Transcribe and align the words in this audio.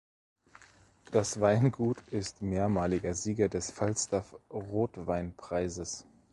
Das 1.11 1.39
Weingut 1.41 2.01
ist 2.09 2.41
mehrmaliger 2.41 3.13
Sieger 3.13 3.49
des 3.49 3.69
Falstaff-Rotweinpreises. 3.69 6.07